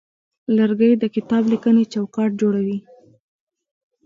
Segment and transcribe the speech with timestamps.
[0.57, 2.77] لرګی د کتابلیکنې چوکاټ جوړوي.